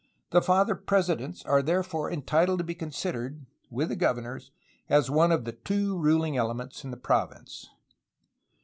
The 0.31 0.41
Father 0.41 0.73
Presidents 0.73 1.45
are 1.45 1.61
therefore 1.61 2.11
entitled 2.11 2.57
to 2.57 2.63
be 2.65 2.73
considered, 2.73 3.45
with 3.69 3.89
the 3.89 3.95
governors, 3.95 4.49
as 4.89 5.11
one 5.11 5.31
of 5.31 5.45
the 5.45 5.51
two 5.53 5.95
ruling 5.95 6.35
elements 6.35 6.83
in 6.83 6.89
the 6.89 6.97
province. 6.97 7.69